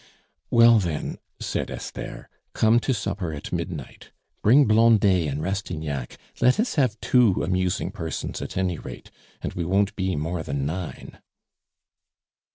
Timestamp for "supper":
2.91-3.33